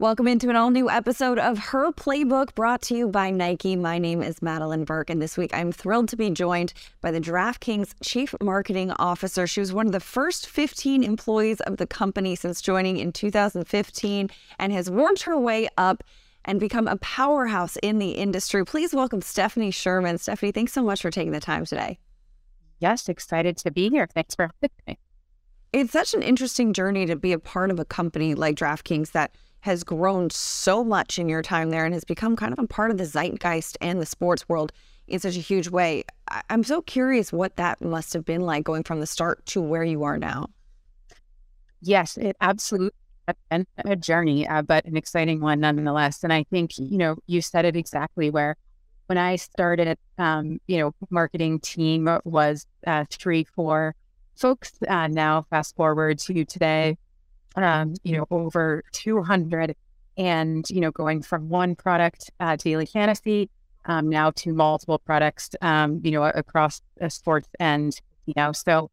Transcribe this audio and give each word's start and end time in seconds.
Welcome 0.00 0.28
into 0.28 0.48
an 0.48 0.54
all 0.54 0.70
new 0.70 0.88
episode 0.88 1.40
of 1.40 1.58
Her 1.58 1.90
Playbook 1.90 2.54
brought 2.54 2.82
to 2.82 2.94
you 2.94 3.08
by 3.08 3.30
Nike. 3.30 3.74
My 3.74 3.98
name 3.98 4.22
is 4.22 4.38
Madelyn 4.38 4.84
Burke, 4.84 5.10
and 5.10 5.20
this 5.20 5.36
week 5.36 5.52
I'm 5.52 5.72
thrilled 5.72 6.08
to 6.10 6.16
be 6.16 6.30
joined 6.30 6.72
by 7.00 7.10
the 7.10 7.20
DraftKings 7.20 7.94
Chief 8.00 8.32
Marketing 8.40 8.92
Officer. 8.92 9.48
She 9.48 9.58
was 9.58 9.72
one 9.72 9.86
of 9.86 9.92
the 9.92 9.98
first 9.98 10.46
15 10.46 11.02
employees 11.02 11.58
of 11.62 11.78
the 11.78 11.86
company 11.88 12.36
since 12.36 12.62
joining 12.62 12.98
in 12.98 13.10
2015 13.10 14.30
and 14.60 14.72
has 14.72 14.88
worked 14.88 15.22
her 15.22 15.36
way 15.36 15.66
up 15.76 16.04
and 16.44 16.60
become 16.60 16.86
a 16.86 16.98
powerhouse 16.98 17.76
in 17.78 17.98
the 17.98 18.12
industry. 18.12 18.64
Please 18.64 18.94
welcome 18.94 19.20
Stephanie 19.20 19.72
Sherman. 19.72 20.18
Stephanie, 20.18 20.52
thanks 20.52 20.72
so 20.72 20.84
much 20.84 21.02
for 21.02 21.10
taking 21.10 21.32
the 21.32 21.40
time 21.40 21.64
today. 21.64 21.98
Yes, 22.78 23.08
excited 23.08 23.56
to 23.56 23.72
be 23.72 23.90
here. 23.90 24.06
Thanks 24.14 24.36
for 24.36 24.48
having 24.62 24.70
me. 24.86 24.98
It's 25.72 25.90
such 25.90 26.14
an 26.14 26.22
interesting 26.22 26.72
journey 26.72 27.04
to 27.06 27.16
be 27.16 27.32
a 27.32 27.38
part 27.40 27.72
of 27.72 27.80
a 27.80 27.84
company 27.84 28.36
like 28.36 28.54
DraftKings 28.54 29.10
that 29.10 29.32
has 29.60 29.84
grown 29.84 30.30
so 30.30 30.84
much 30.84 31.18
in 31.18 31.28
your 31.28 31.42
time 31.42 31.70
there 31.70 31.84
and 31.84 31.94
has 31.94 32.04
become 32.04 32.36
kind 32.36 32.52
of 32.52 32.58
a 32.58 32.66
part 32.66 32.90
of 32.90 32.98
the 32.98 33.04
zeitgeist 33.04 33.76
and 33.80 34.00
the 34.00 34.06
sports 34.06 34.48
world 34.48 34.72
in 35.06 35.18
such 35.18 35.36
a 35.36 35.40
huge 35.40 35.68
way. 35.68 36.04
I- 36.30 36.42
am 36.50 36.64
so 36.64 36.82
curious 36.82 37.32
what 37.32 37.56
that 37.56 37.80
must 37.80 38.12
have 38.12 38.24
been 38.24 38.42
like 38.42 38.64
going 38.64 38.84
from 38.84 39.00
the 39.00 39.06
start 39.06 39.44
to 39.46 39.60
where 39.60 39.84
you 39.84 40.04
are 40.04 40.18
now. 40.18 40.48
Yes, 41.80 42.16
it 42.16 42.36
absolutely 42.40 42.94
been 43.50 43.66
a 43.84 43.96
journey, 43.96 44.46
uh, 44.48 44.62
but 44.62 44.84
an 44.84 44.96
exciting 44.96 45.40
one 45.40 45.60
nonetheless. 45.60 46.24
And 46.24 46.32
I 46.32 46.44
think, 46.44 46.78
you 46.78 46.98
know, 46.98 47.16
you 47.26 47.42
said 47.42 47.64
it 47.64 47.76
exactly 47.76 48.30
where 48.30 48.56
when 49.06 49.18
I 49.18 49.36
started, 49.36 49.98
um, 50.18 50.60
you 50.66 50.78
know, 50.78 50.92
marketing 51.10 51.60
team 51.60 52.08
was 52.24 52.66
uh, 52.86 53.04
three, 53.10 53.44
four 53.44 53.94
folks. 54.36 54.72
Uh, 54.86 55.08
now, 55.08 55.46
fast 55.50 55.76
forward 55.76 56.18
to 56.20 56.44
today, 56.44 56.96
um, 57.64 57.94
you 58.02 58.16
know, 58.16 58.26
over 58.30 58.82
200 58.92 59.74
and, 60.16 60.68
you 60.68 60.80
know, 60.80 60.90
going 60.90 61.22
from 61.22 61.48
one 61.48 61.74
product, 61.76 62.30
uh, 62.40 62.56
daily 62.56 62.86
fantasy, 62.86 63.50
um, 63.86 64.08
now 64.08 64.30
to 64.32 64.52
multiple 64.52 64.98
products, 64.98 65.50
um, 65.62 66.00
you 66.02 66.10
know, 66.10 66.24
across 66.24 66.82
the 66.98 67.08
sports 67.08 67.48
and, 67.60 68.00
you 68.26 68.34
know, 68.36 68.52
so 68.52 68.90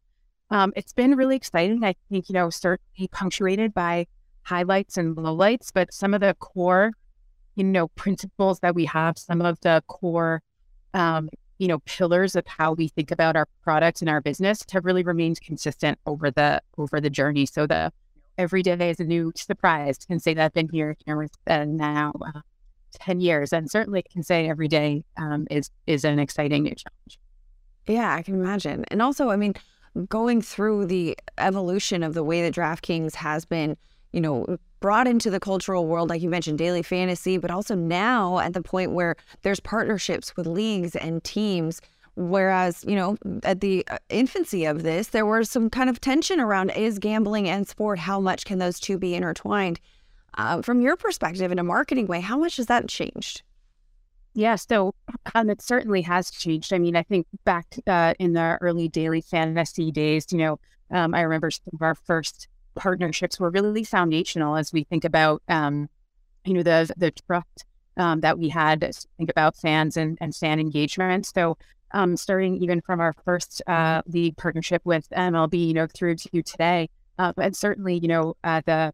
um, 0.51 0.71
it's 0.75 0.93
been 0.93 1.15
really 1.15 1.35
exciting. 1.35 1.83
I 1.83 1.95
think, 2.09 2.29
you 2.29 2.33
know, 2.33 2.49
certainly 2.49 3.07
punctuated 3.11 3.73
by 3.73 4.07
highlights 4.43 4.97
and 4.97 5.15
lowlights, 5.15 5.71
but 5.73 5.93
some 5.93 6.13
of 6.13 6.21
the 6.21 6.35
core, 6.35 6.91
you 7.55 7.63
know, 7.63 7.87
principles 7.89 8.59
that 8.59 8.75
we 8.75 8.85
have, 8.85 9.17
some 9.17 9.41
of 9.41 9.59
the 9.61 9.83
core, 9.87 10.41
um, 10.93 11.29
you 11.57 11.67
know, 11.67 11.79
pillars 11.85 12.35
of 12.35 12.45
how 12.45 12.73
we 12.73 12.87
think 12.89 13.11
about 13.11 13.35
our 13.35 13.47
products 13.63 14.01
and 14.01 14.09
our 14.09 14.21
business 14.21 14.63
have 14.71 14.85
really 14.85 15.03
remained 15.03 15.41
consistent 15.41 15.97
over 16.05 16.29
the 16.29 16.61
over 16.77 17.01
the 17.01 17.09
journey. 17.09 17.45
So 17.45 17.65
the 17.65 17.91
every 18.37 18.63
day 18.63 18.89
is 18.89 18.99
a 18.99 19.03
new 19.03 19.31
surprise. 19.35 19.97
Can 19.97 20.19
say 20.19 20.33
that 20.33 20.45
I've 20.45 20.53
been 20.53 20.69
here, 20.69 20.95
here 21.05 21.27
uh, 21.47 21.65
now 21.65 22.13
uh, 22.25 22.41
ten 22.93 23.19
years, 23.19 23.53
and 23.53 23.69
certainly 23.69 24.03
can 24.03 24.23
say 24.23 24.49
every 24.49 24.67
day 24.67 25.03
um, 25.17 25.47
is 25.49 25.71
is 25.87 26.03
an 26.05 26.19
exciting 26.19 26.63
new 26.63 26.75
challenge. 26.75 27.19
Yeah, 27.87 28.13
I 28.13 28.23
can 28.23 28.35
imagine, 28.35 28.85
and 28.89 29.01
also, 29.01 29.29
I 29.29 29.35
mean, 29.35 29.53
going 30.09 30.41
through 30.41 30.87
the 30.87 31.17
evolution 31.37 32.03
of 32.03 32.13
the 32.13 32.23
way 32.23 32.41
that 32.41 32.53
DraftKings 32.53 33.15
has 33.15 33.45
been, 33.45 33.77
you 34.11 34.21
know, 34.21 34.57
brought 34.79 35.07
into 35.07 35.29
the 35.29 35.39
cultural 35.39 35.87
world, 35.87 36.09
like 36.09 36.21
you 36.21 36.29
mentioned, 36.29 36.57
daily 36.57 36.83
fantasy, 36.83 37.37
but 37.37 37.51
also 37.51 37.75
now 37.75 38.39
at 38.39 38.53
the 38.53 38.61
point 38.61 38.91
where 38.91 39.15
there's 39.41 39.59
partnerships 39.59 40.35
with 40.35 40.47
leagues 40.47 40.95
and 40.95 41.23
teams 41.23 41.79
Whereas, 42.15 42.83
you 42.87 42.95
know, 42.95 43.17
at 43.43 43.59
the 43.59 43.85
uh, 43.89 43.97
infancy 44.09 44.65
of 44.65 44.83
this, 44.83 45.07
there 45.07 45.25
was 45.25 45.49
some 45.49 45.69
kind 45.69 45.89
of 45.89 45.99
tension 45.99 46.39
around 46.39 46.69
is 46.69 46.97
gambling 46.97 47.49
and 47.49 47.67
sport, 47.67 47.99
how 47.99 48.21
much 48.21 48.45
can 48.45 48.57
those 48.57 48.79
two 48.79 48.97
be 48.97 49.15
intertwined? 49.15 49.79
Uh, 50.37 50.61
from 50.61 50.81
your 50.81 50.95
perspective, 50.95 51.51
in 51.51 51.59
a 51.59 51.63
marketing 51.63 52.07
way, 52.07 52.21
how 52.21 52.37
much 52.37 52.57
has 52.57 52.67
that 52.67 52.87
changed? 52.87 53.41
Yeah, 54.33 54.55
so 54.55 54.93
um, 55.33 55.49
it 55.49 55.61
certainly 55.61 56.01
has 56.01 56.29
changed. 56.29 56.73
I 56.73 56.77
mean, 56.77 56.95
I 56.95 57.03
think 57.03 57.25
back 57.45 57.67
uh, 57.87 58.13
in 58.19 58.33
the 58.33 58.57
early 58.59 58.89
daily 58.89 59.21
fantasy 59.21 59.91
days, 59.91 60.25
you 60.31 60.37
know, 60.37 60.59
um, 60.91 61.13
I 61.13 61.21
remember 61.21 61.51
some 61.51 61.71
of 61.73 61.81
our 61.81 61.95
first 61.95 62.47
partnerships 62.75 63.39
were 63.39 63.49
really 63.49 63.85
foundational 63.85 64.57
as 64.57 64.73
we 64.73 64.83
think 64.83 65.05
about, 65.05 65.41
um, 65.47 65.89
you 66.43 66.53
know, 66.53 66.63
the 66.63 66.93
the 66.97 67.11
trust 67.11 67.65
um, 67.97 68.19
that 68.21 68.37
we 68.37 68.49
had. 68.49 68.81
Think 69.17 69.29
about 69.29 69.55
fans 69.55 69.95
and, 69.95 70.17
and 70.19 70.35
fan 70.35 70.59
engagement. 70.59 71.25
So 71.25 71.57
um, 71.95 72.17
starting 72.17 72.61
even 72.61 72.81
from 72.81 72.99
our 72.99 73.15
first 73.23 73.61
uh, 73.67 74.01
league 74.05 74.35
partnership 74.35 74.81
with 74.83 75.09
MLB, 75.11 75.67
you 75.67 75.73
know, 75.73 75.87
through 75.87 76.15
to 76.15 76.41
today. 76.43 76.89
Uh, 77.17 77.31
and 77.37 77.55
certainly, 77.55 77.97
you 77.97 78.09
know, 78.09 78.35
uh, 78.43 78.61
the 78.65 78.93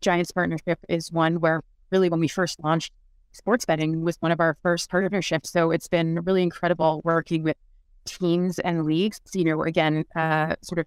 Giants 0.00 0.30
partnership 0.30 0.78
is 0.88 1.10
one 1.10 1.40
where 1.40 1.62
really 1.90 2.08
when 2.08 2.20
we 2.20 2.28
first 2.28 2.62
launched 2.62 2.92
sports 3.32 3.64
betting 3.64 4.02
was 4.02 4.16
one 4.20 4.30
of 4.30 4.38
our 4.38 4.56
first 4.62 4.88
partnerships. 4.88 5.50
So 5.50 5.72
it's 5.72 5.88
been 5.88 6.20
really 6.20 6.44
incredible 6.44 7.02
working 7.04 7.42
with 7.42 7.56
teams 8.04 8.60
and 8.60 8.84
leagues, 8.84 9.20
you 9.34 9.44
know, 9.44 9.62
again, 9.64 10.04
uh, 10.14 10.54
sort 10.62 10.78
of 10.78 10.86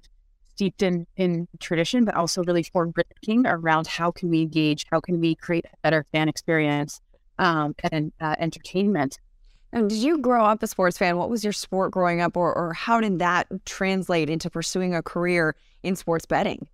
steeped 0.55 0.81
in, 0.81 1.05
in 1.17 1.49
tradition, 1.59 2.05
but 2.05 2.15
also 2.15 2.41
really 2.43 2.63
forward 2.63 3.05
thinking 3.21 3.45
around 3.45 3.87
how 3.87 4.11
can 4.11 4.29
we 4.29 4.41
engage, 4.41 4.85
how 4.89 5.01
can 5.01 5.19
we 5.19 5.35
create 5.35 5.65
a 5.65 5.77
better 5.83 6.05
fan 6.13 6.29
experience 6.29 7.01
um, 7.37 7.75
and 7.91 8.13
uh, 8.21 8.35
entertainment 8.39 9.19
and 9.73 9.89
did 9.89 9.97
you 9.97 10.19
grow 10.19 10.45
up 10.45 10.61
a 10.61 10.67
sports 10.67 10.97
fan? 10.97 11.17
What 11.17 11.29
was 11.29 11.43
your 11.43 11.51
sport 11.51 11.91
growing 11.91 12.21
up, 12.21 12.37
or, 12.37 12.55
or 12.55 12.73
how 12.73 13.01
did 13.01 13.19
that 13.19 13.47
translate 13.65 14.29
into 14.29 14.49
pursuing 14.49 14.93
a 14.93 15.01
career 15.01 15.55
in 15.81 15.95
sports 15.95 16.25
betting? 16.25 16.67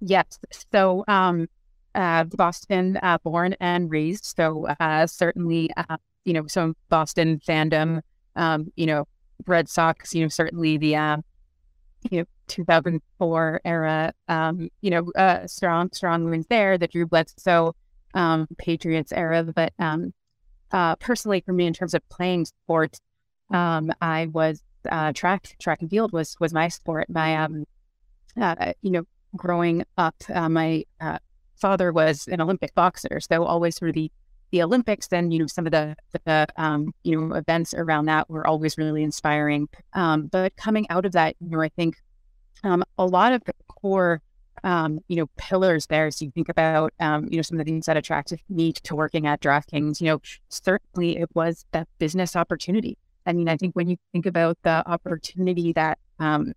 Yes. 0.00 0.38
So, 0.72 1.04
um, 1.08 1.48
uh, 1.96 2.24
Boston 2.24 2.98
uh, 3.02 3.18
born 3.18 3.56
and 3.60 3.90
raised. 3.90 4.24
So, 4.36 4.68
uh, 4.78 5.06
certainly, 5.06 5.70
uh, 5.76 5.96
you 6.24 6.32
know, 6.32 6.46
some 6.46 6.76
Boston 6.88 7.40
fandom, 7.46 8.02
um, 8.36 8.70
you 8.76 8.86
know, 8.86 9.08
Red 9.46 9.68
Sox, 9.68 10.14
you 10.14 10.22
know, 10.22 10.28
certainly 10.28 10.76
the, 10.76 10.94
uh, 10.96 11.16
you 12.10 12.20
know, 12.20 12.24
2004 12.48 13.60
era, 13.64 14.12
um, 14.28 14.68
you 14.80 14.90
know, 14.90 15.10
uh, 15.16 15.46
strong, 15.46 15.90
strong 15.92 16.30
wins 16.30 16.46
there, 16.48 16.78
the 16.78 16.86
Drew 16.86 17.06
Bledsoe 17.06 17.74
um, 18.14 18.46
Patriots 18.58 19.12
era. 19.12 19.42
But 19.42 19.72
um, 19.78 20.12
uh, 20.72 20.96
personally 20.96 21.42
for 21.44 21.52
me 21.52 21.66
in 21.66 21.72
terms 21.72 21.94
of 21.94 22.06
playing 22.08 22.46
sports, 22.46 23.00
um, 23.52 23.92
I 24.00 24.26
was 24.26 24.62
uh, 24.90 25.12
track 25.12 25.56
track 25.60 25.80
and 25.80 25.90
field 25.90 26.12
was 26.12 26.36
was 26.40 26.52
my 26.52 26.68
sport. 26.68 27.08
My 27.08 27.36
um, 27.36 27.64
uh, 28.40 28.72
you 28.82 28.90
know, 28.90 29.04
growing 29.36 29.84
up, 29.96 30.14
uh, 30.32 30.48
my 30.48 30.84
uh, 31.00 31.18
father 31.56 31.92
was 31.92 32.28
an 32.28 32.40
Olympic 32.40 32.74
boxer, 32.74 33.20
so 33.20 33.44
always 33.44 33.78
through 33.78 33.92
the 33.92 34.10
the 34.52 34.62
Olympics 34.62 35.08
and 35.10 35.32
you 35.32 35.40
know 35.40 35.46
some 35.46 35.66
of 35.66 35.72
the 35.72 35.96
the 36.24 36.46
um, 36.56 36.92
you 37.02 37.20
know 37.20 37.34
events 37.34 37.74
around 37.74 38.06
that 38.06 38.28
were 38.30 38.46
always 38.46 38.78
really 38.78 39.02
inspiring. 39.02 39.68
Um, 39.92 40.26
but 40.26 40.56
coming 40.56 40.86
out 40.90 41.06
of 41.06 41.12
that, 41.12 41.36
you 41.40 41.50
know, 41.50 41.60
I 41.60 41.68
think 41.70 41.96
um, 42.64 42.84
a 42.98 43.06
lot 43.06 43.32
of 43.32 43.42
the 43.44 43.54
core 43.68 44.22
um, 44.64 45.00
you 45.08 45.16
know, 45.16 45.26
pillars 45.36 45.86
there. 45.86 46.10
So 46.10 46.24
you 46.24 46.30
think 46.30 46.48
about, 46.48 46.92
um, 47.00 47.28
you 47.30 47.36
know, 47.36 47.42
some 47.42 47.58
of 47.58 47.64
the 47.64 47.70
things 47.70 47.86
that 47.86 47.96
attracted 47.96 48.40
me 48.48 48.72
to 48.72 48.96
working 48.96 49.26
at 49.26 49.40
DraftKings, 49.40 50.00
you 50.00 50.06
know, 50.06 50.20
certainly 50.48 51.18
it 51.18 51.28
was 51.34 51.64
that 51.72 51.88
business 51.98 52.36
opportunity. 52.36 52.96
I 53.26 53.32
mean, 53.32 53.48
I 53.48 53.56
think 53.56 53.74
when 53.74 53.88
you 53.88 53.96
think 54.12 54.26
about 54.26 54.58
the 54.62 54.88
opportunity 54.88 55.72
that, 55.72 55.98
um, 56.18 56.52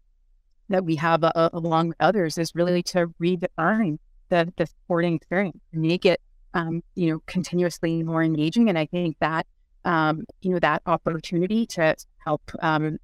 that 0.69 0.85
we 0.85 0.95
have 0.97 1.23
uh, 1.23 1.49
along 1.53 1.89
with 1.89 1.97
others 1.99 2.37
is 2.37 2.53
really 2.53 2.83
to 2.83 3.07
redefine 3.21 3.97
the, 4.29 4.53
the 4.57 4.67
sporting 4.67 5.15
experience, 5.15 5.59
make 5.73 6.05
it 6.05 6.21
um, 6.53 6.83
you 6.95 7.11
know, 7.11 7.21
continuously 7.25 8.03
more 8.03 8.23
engaging. 8.23 8.69
And 8.69 8.77
I 8.77 8.85
think 8.85 9.17
that, 9.19 9.45
um, 9.85 10.25
you 10.41 10.51
know, 10.51 10.59
that 10.59 10.81
opportunity 10.85 11.65
to 11.67 11.95
help 12.17 12.41
um, 12.61 12.97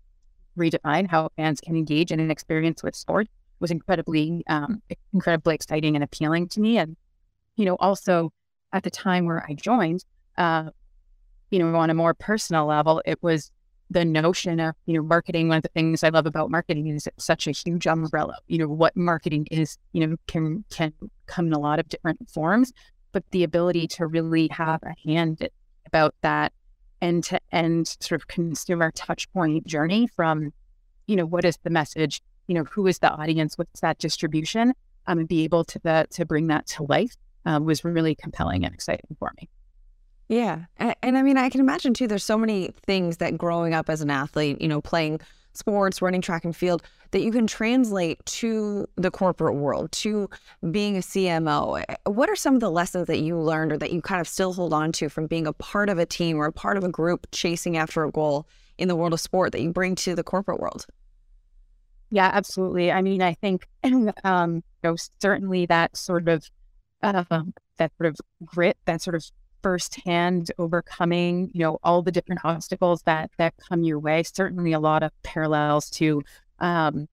redefine 0.58 1.10
how 1.10 1.30
fans 1.36 1.62
can 1.62 1.76
engage 1.76 2.12
in 2.12 2.20
an 2.20 2.32
experience 2.32 2.84
with 2.84 2.96
sport 2.96 3.28
was 3.60 3.72
incredibly, 3.72 4.44
um, 4.48 4.82
incredibly 5.14 5.56
exciting 5.56 5.96
and 5.96 6.04
appealing 6.04 6.50
to 6.50 6.60
me. 6.60 6.78
And, 6.78 6.96
you 7.56 7.66
know, 7.66 7.76
also 7.80 8.32
at 8.74 8.84
the 8.84 8.92
time 8.92 9.26
where 9.26 9.46
I 9.48 9.54
joined, 9.54 10.04
uh, 10.38 10.70
you 11.52 11.60
know, 11.60 11.76
on 11.76 11.90
a 11.90 11.94
more 11.94 12.14
personal 12.14 12.66
level, 12.66 13.02
it 13.06 13.22
was 13.22 13.52
the 13.90 14.04
notion 14.04 14.60
of, 14.60 14.76
you 14.86 14.96
know, 14.96 15.04
marketing. 15.04 15.48
One 15.48 15.58
of 15.58 15.64
the 15.64 15.70
things 15.70 16.04
I 16.04 16.10
love 16.10 16.26
about 16.26 16.50
marketing 16.50 16.88
is 16.88 17.08
it's 17.08 17.24
such 17.24 17.48
a 17.48 17.52
huge 17.52 17.86
umbrella. 17.86 18.38
You 18.48 18.58
know, 18.58 18.68
what 18.68 18.98
marketing 18.98 19.48
is, 19.52 19.78
you 19.94 20.06
know, 20.06 20.16
can 20.28 20.66
can 20.72 20.92
come 21.28 21.48
in 21.48 21.54
a 21.54 21.60
lot 21.60 21.80
of 21.80 21.88
different 21.88 22.30
forms 22.30 22.74
but 23.16 23.24
the 23.32 23.46
ability 23.46 23.88
to 23.88 24.06
really 24.06 24.50
have 24.52 24.84
a 24.84 24.94
hand 25.10 25.48
about 25.86 26.14
that 26.22 26.52
end 27.02 27.24
to 27.24 27.40
end 27.54 27.88
sort 28.02 28.20
of 28.20 28.28
consumer 28.28 28.92
touch 28.92 29.32
point 29.32 29.66
journey 29.66 30.06
from, 30.06 30.52
you 31.08 31.16
know, 31.16 31.26
what 31.26 31.46
is 31.46 31.58
the 31.64 31.70
message, 31.70 32.22
you 32.48 32.56
know, 32.56 32.64
who 32.66 32.88
is 32.88 33.00
the 33.00 33.12
audience, 33.12 33.58
what's 33.58 33.82
that 33.82 33.98
distribution, 33.98 34.74
um, 35.08 35.20
and 35.20 35.28
be 35.28 35.44
able 35.44 35.64
to 35.66 35.80
the, 35.80 36.08
to 36.12 36.26
bring 36.26 36.48
that 36.48 36.68
to 36.68 36.84
life 36.84 37.16
uh, 37.46 37.60
was 37.62 37.84
really 37.84 38.16
compelling 38.16 38.66
and 38.66 38.74
exciting 38.74 39.16
for 39.20 39.32
me. 39.40 39.50
Yeah. 40.28 40.66
And, 40.78 40.96
and, 41.04 41.18
I 41.18 41.22
mean, 41.22 41.38
I 41.38 41.50
can 41.50 41.62
imagine 41.62 41.94
too, 41.94 42.08
there's 42.08 42.24
so 42.24 42.38
many 42.38 42.72
things 42.86 43.18
that 43.18 43.38
growing 43.38 43.74
up 43.74 43.90
as 43.90 44.02
an 44.02 44.10
athlete, 44.10 44.60
you 44.60 44.68
know, 44.68 44.82
playing 44.82 45.22
sports, 45.54 46.02
running 46.02 46.22
track 46.22 46.44
and 46.44 46.56
field, 46.56 46.82
that 47.12 47.22
you 47.22 47.32
can 47.32 47.48
translate 47.48 48.26
to 48.26 48.88
the 48.96 49.12
corporate 49.12 49.56
world, 49.56 49.92
to 49.92 50.30
being 50.72 50.98
a 50.98 51.00
CMO. 51.00 51.82
What 52.06 52.30
are 52.30 52.36
some 52.36 52.56
of 52.56 52.60
the 52.60 52.72
lessons 52.72 53.08
that 53.08 53.20
you 53.20 53.38
learned 53.38 53.72
or 53.72 53.78
that 53.78 53.94
you 53.94 54.02
kind 54.02 54.20
of 54.20 54.28
still 54.28 54.54
hold 54.54 54.74
on 54.74 54.92
to 54.94 55.10
from 55.10 55.28
being 55.28 55.48
a 55.48 55.54
part 55.54 55.90
of 55.90 56.00
a 56.00 56.06
team 56.06 56.38
or 56.38 56.46
a 56.46 56.52
part 56.52 56.78
of 56.78 56.84
a 56.84 56.90
group 56.90 57.28
chasing 57.32 57.78
after 57.78 58.04
a 58.04 58.12
goal 58.12 58.48
in 58.78 58.88
the 58.88 58.96
world 58.96 59.14
of 59.14 59.20
sport 59.20 59.52
that 59.52 59.62
you 59.62 59.72
bring 59.72 59.96
to 59.96 60.16
the 60.16 60.24
corporate 60.24 60.60
world? 60.60 60.88
Yeah, 62.12 62.30
absolutely. 62.34 62.92
I 62.92 63.02
mean, 63.02 63.22
I 63.22 63.34
think 63.34 63.68
um, 64.24 64.56
you 64.56 64.62
know, 64.84 64.96
certainly 65.20 65.66
that 65.66 65.98
sort 65.98 66.28
of 66.28 66.50
uh, 67.04 67.24
that 67.78 67.92
sort 67.98 68.08
of 68.08 68.18
grit, 68.44 68.78
that 68.86 69.02
sort 69.02 69.16
of 69.16 69.26
firsthand 69.62 70.52
overcoming, 70.60 71.50
you 71.54 71.62
know, 71.62 71.80
all 71.84 72.02
the 72.02 72.12
different 72.12 72.42
obstacles 72.44 73.02
that 73.04 73.32
that 73.38 73.54
come 73.58 73.84
your 73.84 74.00
way. 74.00 74.24
Certainly, 74.24 74.74
a 74.74 74.80
lot 74.80 75.04
of 75.04 75.12
parallels 75.24 75.90
to 75.92 76.22
um, 76.60 77.08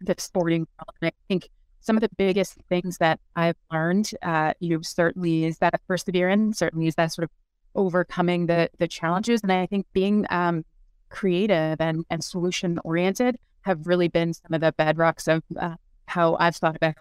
the 0.00 0.14
sporting 0.18 0.60
world. 0.78 0.94
And 1.00 1.08
I 1.08 1.12
think 1.28 1.48
some 1.80 1.96
of 1.96 2.02
the 2.02 2.10
biggest 2.16 2.56
things 2.68 2.98
that 2.98 3.20
I've 3.36 3.56
learned, 3.72 4.10
uh, 4.22 4.54
you 4.60 4.70
know, 4.76 4.82
certainly 4.82 5.44
is 5.44 5.58
that 5.58 5.80
perseverance. 5.88 6.58
Certainly 6.58 6.88
is 6.88 6.94
that 6.96 7.12
sort 7.12 7.24
of 7.24 7.30
overcoming 7.74 8.46
the 8.46 8.70
the 8.78 8.88
challenges. 8.88 9.40
And 9.42 9.50
I 9.50 9.66
think 9.66 9.86
being 9.92 10.26
um, 10.30 10.64
creative 11.08 11.80
and 11.80 12.04
and 12.10 12.22
solution 12.22 12.78
oriented 12.84 13.36
have 13.64 13.86
really 13.86 14.08
been 14.08 14.32
some 14.32 14.54
of 14.54 14.60
the 14.60 14.72
bedrocks 14.72 15.28
of 15.28 15.42
uh, 15.58 15.76
how 16.06 16.36
I've 16.38 16.56
thought 16.56 16.76
about 16.76 16.94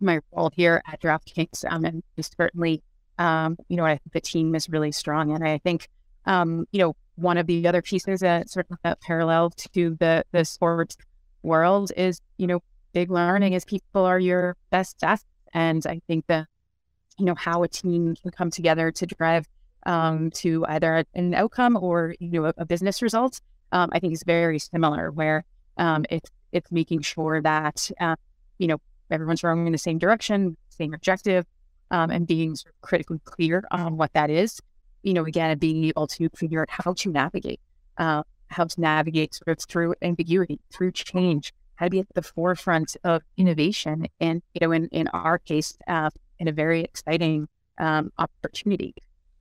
my 0.00 0.20
role 0.32 0.50
here 0.54 0.82
at 0.86 1.00
DraftKings. 1.00 1.64
Um, 1.70 1.84
and 1.84 2.02
certainly 2.20 2.82
um, 3.18 3.56
you 3.68 3.76
know, 3.76 3.84
I 3.84 3.98
think 3.98 4.12
the 4.12 4.20
team 4.20 4.54
is 4.54 4.68
really 4.68 4.92
strong. 4.92 5.32
And 5.32 5.46
I 5.46 5.58
think, 5.58 5.88
um, 6.26 6.66
you 6.72 6.80
know, 6.80 6.96
one 7.16 7.36
of 7.38 7.46
the 7.46 7.66
other 7.68 7.82
pieces 7.82 8.20
that 8.20 8.50
sort 8.50 8.66
of 8.70 8.78
that 8.82 9.00
parallel 9.00 9.50
to 9.50 9.96
the 10.00 10.24
the 10.32 10.44
sports 10.44 10.96
world 11.42 11.92
is, 11.96 12.20
you 12.38 12.46
know, 12.46 12.60
big 12.92 13.10
learning 13.10 13.52
is 13.52 13.64
people 13.64 14.04
are 14.04 14.18
your 14.18 14.56
best 14.70 14.96
assets. 15.02 15.26
And 15.54 15.86
I 15.86 16.00
think 16.06 16.26
that, 16.28 16.46
you 17.18 17.26
know, 17.26 17.34
how 17.34 17.62
a 17.62 17.68
team 17.68 18.16
can 18.20 18.30
come 18.30 18.50
together 18.50 18.90
to 18.90 19.06
drive 19.06 19.46
um, 19.84 20.30
to 20.30 20.64
either 20.66 21.04
an 21.14 21.34
outcome 21.34 21.76
or, 21.76 22.14
you 22.18 22.30
know, 22.30 22.46
a, 22.46 22.54
a 22.56 22.64
business 22.64 23.02
result, 23.02 23.40
um, 23.72 23.90
I 23.92 23.98
think 23.98 24.14
is 24.14 24.22
very 24.24 24.58
similar 24.58 25.10
where 25.10 25.44
um, 25.76 26.04
it's, 26.10 26.30
it's 26.52 26.70
making 26.70 27.02
sure 27.02 27.40
that, 27.42 27.90
uh, 28.00 28.16
you 28.58 28.66
know, 28.66 28.78
everyone's 29.10 29.42
rowing 29.42 29.66
in 29.66 29.72
the 29.72 29.78
same 29.78 29.98
direction, 29.98 30.56
same 30.68 30.94
objective, 30.94 31.46
um, 31.90 32.10
and 32.10 32.26
being 32.26 32.54
sort 32.56 32.74
of 32.74 32.80
critically 32.80 33.20
clear 33.24 33.64
on 33.70 33.96
what 33.96 34.12
that 34.14 34.30
is. 34.30 34.60
You 35.02 35.14
know, 35.14 35.24
again, 35.24 35.58
being 35.58 35.84
able 35.84 36.06
to 36.08 36.28
figure 36.36 36.62
out 36.62 36.70
how 36.70 36.92
to 36.92 37.10
navigate, 37.10 37.60
uh, 37.98 38.22
how 38.48 38.64
to 38.64 38.80
navigate 38.80 39.34
sort 39.34 39.58
of 39.58 39.64
through 39.68 39.94
ambiguity, 40.00 40.60
through 40.72 40.92
change, 40.92 41.52
how 41.74 41.86
to 41.86 41.90
be 41.90 41.98
at 41.98 42.06
the 42.14 42.22
forefront 42.22 42.96
of 43.02 43.22
innovation, 43.36 44.06
and 44.20 44.42
you 44.54 44.66
know, 44.66 44.72
in 44.72 44.86
in 44.88 45.08
our 45.08 45.38
case, 45.38 45.76
uh, 45.88 46.10
in 46.38 46.48
a 46.48 46.52
very 46.52 46.82
exciting 46.82 47.48
um, 47.78 48.12
opportunity. 48.18 48.94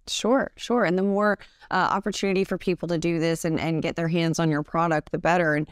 Sure, 0.08 0.52
sure. 0.58 0.84
And 0.84 0.98
the 0.98 1.04
more 1.04 1.38
uh, 1.70 1.90
opportunity 1.92 2.44
for 2.44 2.58
people 2.58 2.88
to 2.88 2.98
do 2.98 3.20
this 3.20 3.46
and, 3.46 3.60
and 3.60 3.84
get 3.84 3.96
their 3.96 4.08
hands 4.08 4.40
on 4.40 4.50
your 4.50 4.64
product, 4.64 5.12
the 5.12 5.20
better. 5.20 5.54
And 5.54 5.70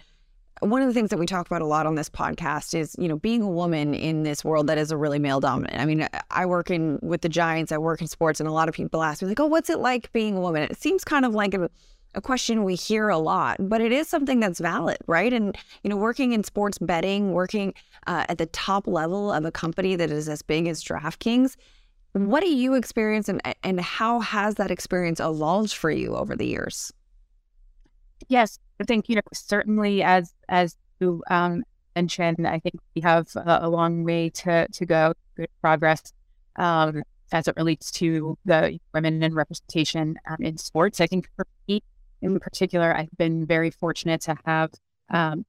one 0.62 0.82
of 0.82 0.88
the 0.88 0.94
things 0.94 1.10
that 1.10 1.20
we 1.20 1.26
talk 1.26 1.46
about 1.48 1.62
a 1.62 1.66
lot 1.66 1.86
on 1.86 1.96
this 1.96 2.10
podcast 2.10 2.78
is, 2.78 2.96
you 3.00 3.08
know, 3.08 3.18
being 3.18 3.42
a 3.42 3.50
woman 3.50 3.94
in 3.94 4.24
this 4.24 4.44
world 4.44 4.68
that 4.68 4.78
is 4.78 4.92
a 4.92 4.98
really 4.98 5.20
male 5.20 5.40
dominant. 5.40 5.80
I 5.80 5.86
mean, 5.86 6.08
I 6.32 6.46
work 6.46 6.70
in 6.70 7.00
with 7.02 7.22
the 7.22 7.30
Giants, 7.30 7.72
I 7.72 7.78
work 7.78 8.02
in 8.02 8.08
sports, 8.08 8.40
and 8.40 8.50
a 8.50 8.52
lot 8.52 8.68
of 8.68 8.76
people 8.76 9.02
ask 9.04 9.22
me, 9.22 9.30
like, 9.30 9.40
oh, 9.40 9.46
what's 9.46 9.70
it 9.70 9.80
like 9.80 10.12
being 10.12 10.38
a 10.38 10.42
woman? 10.42 10.64
It 10.64 10.78
seems 10.80 11.04
kind 11.04 11.26
of 11.26 11.34
like 11.34 11.54
a, 11.54 11.70
a 12.16 12.22
question 12.22 12.64
we 12.64 12.76
hear 12.76 13.10
a 13.10 13.18
lot, 13.18 13.58
but 13.60 13.82
it 13.82 13.92
is 13.92 14.08
something 14.08 14.40
that's 14.40 14.60
valid, 14.60 14.98
right? 15.08 15.32
And, 15.32 15.58
you 15.84 15.90
know, 15.90 15.98
working 15.98 16.34
in 16.34 16.44
sports 16.44 16.78
betting, 16.78 17.34
working 17.34 17.74
uh, 18.08 18.26
at 18.28 18.38
the 18.38 18.48
top 18.48 18.88
level 18.88 19.32
of 19.32 19.46
a 19.46 19.52
company 19.52 19.96
that 19.96 20.12
is 20.12 20.28
as 20.28 20.42
big 20.42 20.68
as 20.68 20.84
DraftKings, 20.84 21.56
what 22.14 22.42
do 22.42 22.50
you 22.50 22.74
experience 22.74 23.30
and, 23.30 23.42
and 23.64 23.80
how 23.80 24.20
has 24.20 24.56
that 24.56 24.72
experience 24.72 25.20
evolved 25.20 25.74
for 25.74 25.92
you 25.92 26.16
over 26.16 26.36
the 26.36 26.48
years? 26.48 26.92
Yes, 28.28 28.60
I 28.80 28.84
think 28.84 29.10
you 29.10 29.16
know 29.16 29.22
certainly 29.34 30.04
as 30.04 30.34
as 30.48 30.76
you 31.00 31.24
um, 31.30 31.64
mentioned, 31.96 32.48
I 32.48 32.60
think 32.60 32.76
we 32.96 33.02
have 33.02 33.28
a, 33.36 33.60
a, 33.64 33.70
long 33.70 34.04
way 34.04 34.30
to 34.30 34.68
to 34.68 34.86
go. 34.86 35.14
Good 35.36 35.50
progress 35.62 36.14
um, 36.58 37.04
as 37.32 37.48
it 37.48 37.56
relates 37.56 37.92
to 37.92 38.38
the 38.46 38.80
women 38.94 39.24
and 39.24 39.34
representation 39.34 40.16
um, 40.30 40.38
in 40.42 40.58
sports. 40.58 41.00
I 41.00 41.08
think 41.08 41.30
for 41.36 41.46
me 41.68 41.82
in 42.22 42.40
particular, 42.40 42.96
I've 42.96 43.16
been 43.18 43.46
very 43.46 43.72
fortunate 43.72 44.22
to 44.22 44.36
have 44.46 44.72
um, 45.10 45.46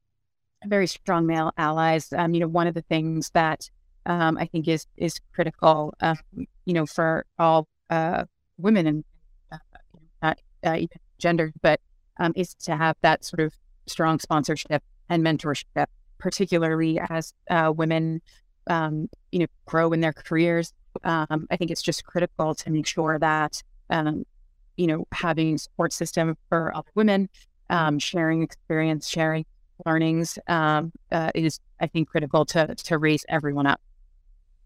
very 0.66 0.86
strong 0.86 1.26
male 1.26 1.52
allies. 1.56 2.12
Um, 2.12 2.34
you 2.34 2.40
know, 2.40 2.48
one 2.48 2.66
of 2.66 2.74
the 2.74 2.82
things 2.82 3.30
that 3.30 3.68
um, 4.06 4.38
I 4.38 4.46
think 4.46 4.68
is 4.68 4.86
is 4.96 5.20
critical, 5.34 5.94
uh, 6.00 6.14
you 6.64 6.74
know, 6.74 6.86
for 6.86 7.26
all 7.38 7.68
uh, 7.90 8.24
women 8.58 8.86
and 8.86 9.04
uh, 9.52 9.58
not 10.22 10.40
uh, 10.64 10.76
even 10.76 10.98
gender, 11.18 11.52
but 11.60 11.80
um, 12.18 12.32
is 12.36 12.54
to 12.54 12.76
have 12.76 12.96
that 13.02 13.24
sort 13.24 13.40
of 13.40 13.54
strong 13.86 14.18
sponsorship 14.18 14.82
and 15.08 15.24
mentorship, 15.24 15.86
particularly 16.18 17.00
as 17.10 17.34
uh, 17.50 17.72
women, 17.74 18.20
um, 18.66 19.08
you 19.32 19.40
know, 19.40 19.46
grow 19.66 19.92
in 19.92 20.00
their 20.00 20.12
careers. 20.12 20.72
Um, 21.04 21.46
I 21.50 21.56
think 21.56 21.70
it's 21.70 21.82
just 21.82 22.04
critical 22.04 22.54
to 22.54 22.70
make 22.70 22.86
sure 22.86 23.18
that, 23.18 23.62
um, 23.90 24.24
you 24.76 24.86
know, 24.86 25.06
having 25.12 25.58
support 25.58 25.92
system 25.92 26.36
for 26.48 26.74
other 26.74 26.90
women, 26.94 27.28
um, 27.68 27.98
sharing 27.98 28.42
experience, 28.42 29.08
sharing 29.08 29.44
learnings 29.86 30.38
um, 30.46 30.92
uh, 31.10 31.30
is, 31.34 31.60
I 31.80 31.86
think, 31.86 32.08
critical 32.08 32.44
to 32.46 32.74
to 32.74 32.98
raise 32.98 33.24
everyone 33.28 33.66
up. 33.66 33.80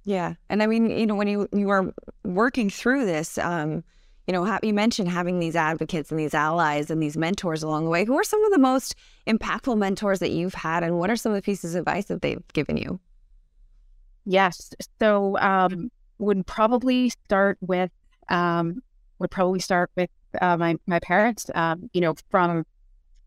Yeah, 0.04 0.34
and 0.50 0.62
I 0.62 0.66
mean, 0.66 0.90
you 0.90 1.06
know, 1.06 1.14
when 1.14 1.28
you 1.28 1.48
you 1.52 1.70
are 1.70 1.92
working 2.24 2.68
through 2.70 3.06
this, 3.06 3.38
um, 3.38 3.84
you 4.26 4.32
know, 4.32 4.58
you 4.62 4.72
mentioned 4.72 5.08
having 5.08 5.38
these 5.38 5.54
advocates 5.54 6.10
and 6.10 6.18
these 6.18 6.34
allies 6.34 6.90
and 6.90 7.02
these 7.02 7.16
mentors 7.16 7.62
along 7.62 7.84
the 7.84 7.90
way. 7.90 8.04
Who 8.04 8.18
are 8.18 8.24
some 8.24 8.42
of 8.44 8.52
the 8.52 8.58
most 8.58 8.94
impactful 9.26 9.76
mentors 9.76 10.20
that 10.20 10.30
you've 10.30 10.54
had, 10.54 10.82
and 10.82 10.98
what 10.98 11.10
are 11.10 11.16
some 11.16 11.32
of 11.32 11.36
the 11.36 11.42
pieces 11.42 11.74
of 11.74 11.80
advice 11.80 12.06
that 12.06 12.22
they've 12.22 12.42
given 12.52 12.76
you? 12.76 13.00
Yes, 14.24 14.70
so 14.98 15.36
um, 15.38 15.90
would 16.18 16.46
probably 16.46 17.10
start 17.10 17.58
with 17.60 17.90
um, 18.30 18.82
would 19.18 19.30
probably 19.30 19.60
start 19.60 19.90
with 19.96 20.10
uh, 20.40 20.56
my 20.56 20.76
my 20.86 20.98
parents. 21.00 21.50
Um, 21.54 21.90
you 21.92 22.00
know, 22.00 22.14
from 22.30 22.64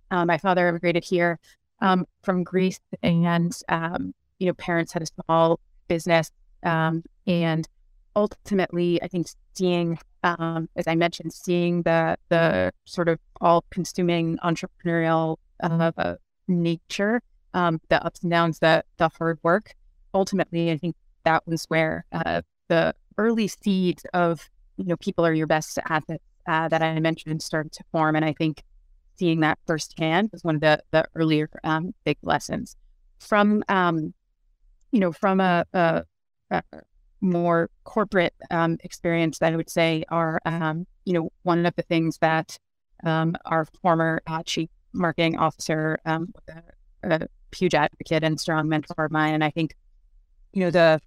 uh, 0.09 0.25
my 0.25 0.39
father 0.39 0.67
immigrated 0.67 1.03
here 1.03 1.37
um, 1.81 2.07
from 2.23 2.43
Greece, 2.43 2.79
and 3.03 3.55
um, 3.69 4.15
you 4.39 4.47
know, 4.47 4.53
parents 4.53 4.93
had 4.93 5.03
a 5.03 5.05
small 5.05 5.59
business, 5.87 6.31
um, 6.63 7.03
and 7.27 7.67
ultimately, 8.15 9.01
I 9.03 9.07
think 9.07 9.27
seeing 9.53 9.99
um, 10.23 10.69
as 10.75 10.87
I 10.87 10.95
mentioned, 10.95 11.33
seeing 11.33 11.83
the 11.83 12.17
the 12.29 12.71
sort 12.85 13.07
of 13.07 13.19
all-consuming 13.41 14.37
entrepreneurial 14.43 15.37
uh, 15.61 16.15
nature, 16.47 17.21
um, 17.53 17.79
the 17.89 18.03
ups 18.03 18.21
and 18.21 18.31
downs, 18.31 18.59
the 18.59 18.83
the 18.97 19.09
hard 19.17 19.39
work. 19.43 19.73
Ultimately, 20.13 20.71
I 20.71 20.77
think 20.77 20.95
that 21.23 21.45
was 21.45 21.65
where 21.65 22.05
uh, 22.11 22.41
the 22.67 22.93
early 23.17 23.47
seeds 23.47 24.05
of 24.13 24.49
you 24.77 24.85
know 24.85 24.97
people 24.97 25.25
are 25.25 25.33
your 25.33 25.47
best 25.47 25.77
assets 25.89 26.23
uh, 26.47 26.67
that 26.69 26.81
I 26.81 26.99
mentioned 26.99 27.41
started 27.41 27.71
to 27.73 27.83
form, 27.91 28.15
and 28.15 28.25
I 28.25 28.33
think 28.33 28.63
seeing 29.17 29.39
that 29.41 29.57
firsthand 29.65 30.29
was 30.31 30.43
one 30.43 30.55
of 30.55 30.61
the 30.61 30.81
the 30.91 31.05
earlier 31.15 31.49
um, 31.63 31.93
big 32.05 32.17
lessons 32.21 32.75
from 33.19 33.63
um, 33.69 34.13
you 34.91 34.99
know 34.99 35.11
from 35.11 35.39
a, 35.39 35.65
a, 35.73 36.03
a 36.51 36.63
more 37.21 37.69
corporate 37.83 38.33
um, 38.51 38.77
experience 38.83 39.39
that 39.39 39.53
I 39.53 39.55
would 39.55 39.69
say 39.69 40.03
are, 40.09 40.39
um, 40.45 40.85
you 41.05 41.13
know, 41.13 41.31
one 41.43 41.65
of 41.65 41.75
the 41.75 41.81
things 41.81 42.17
that 42.19 42.57
um, 43.03 43.35
our 43.45 43.65
former 43.81 44.21
uh, 44.27 44.43
chief 44.43 44.69
marketing 44.93 45.37
officer, 45.37 45.99
um, 46.05 46.33
a, 47.03 47.09
a, 47.09 47.27
huge 47.55 47.73
advocate 47.73 48.23
and 48.23 48.39
strong 48.39 48.67
mentor 48.67 49.05
of 49.05 49.11
mine, 49.11 49.33
and 49.33 49.43
I 49.43 49.49
think, 49.49 49.75
you 50.53 50.61
know, 50.61 50.69
the, 50.69 51.01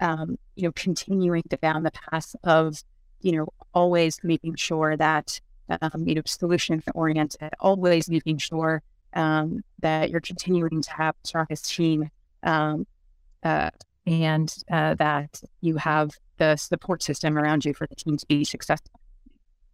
um, 0.00 0.38
you 0.56 0.64
know, 0.64 0.72
continuing 0.72 1.42
to 1.50 1.56
down 1.58 1.82
the 1.82 1.90
path 1.90 2.34
of, 2.44 2.82
you 3.20 3.32
know, 3.32 3.48
always 3.74 4.18
making 4.22 4.56
sure 4.56 4.96
that, 4.96 5.40
um, 5.68 6.06
you 6.06 6.14
know, 6.14 6.22
solution 6.24 6.82
oriented, 6.94 7.50
always 7.60 8.08
making 8.08 8.38
sure 8.38 8.82
that 9.14 10.10
you're 10.10 10.20
continuing 10.20 10.82
to 10.82 10.90
have 10.92 11.14
the 11.22 11.28
strongest 11.28 11.70
team. 11.70 12.10
Uh, 12.42 13.70
and 14.06 14.54
uh, 14.70 14.94
that 14.94 15.40
you 15.60 15.76
have 15.76 16.10
the 16.38 16.56
support 16.56 17.02
system 17.02 17.38
around 17.38 17.64
you 17.64 17.74
for 17.74 17.86
the 17.86 17.94
team 17.94 18.16
to 18.16 18.26
be 18.26 18.44
successful. 18.44 18.98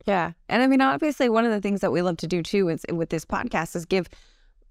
Yeah. 0.07 0.33
And 0.49 0.63
I 0.63 0.67
mean, 0.67 0.81
obviously, 0.81 1.29
one 1.29 1.45
of 1.45 1.51
the 1.51 1.61
things 1.61 1.81
that 1.81 1.93
we 1.93 2.03
love 2.03 2.17
to 2.19 2.27
do 2.27 2.43
too 2.43 2.69
is 2.69 2.85
with 2.91 3.11
this 3.11 3.25
podcast 3.25 3.77
is 3.77 3.85
give, 3.85 4.09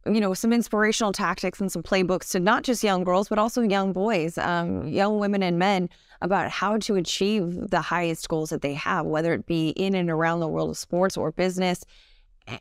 you 0.05 0.19
know, 0.19 0.33
some 0.33 0.51
inspirational 0.51 1.11
tactics 1.11 1.59
and 1.59 1.71
some 1.71 1.83
playbooks 1.83 2.31
to 2.31 2.39
not 2.39 2.63
just 2.63 2.83
young 2.83 3.03
girls, 3.03 3.29
but 3.29 3.37
also 3.37 3.61
young 3.61 3.93
boys, 3.93 4.37
um, 4.39 4.87
young 4.87 5.19
women 5.19 5.43
and 5.43 5.59
men 5.59 5.89
about 6.21 6.49
how 6.49 6.77
to 6.77 6.95
achieve 6.95 7.69
the 7.69 7.81
highest 7.81 8.27
goals 8.29 8.49
that 8.49 8.61
they 8.61 8.73
have, 8.73 9.05
whether 9.05 9.33
it 9.33 9.45
be 9.45 9.69
in 9.69 9.93
and 9.93 10.09
around 10.09 10.39
the 10.39 10.47
world 10.47 10.71
of 10.71 10.77
sports 10.77 11.17
or 11.17 11.31
business. 11.31 11.83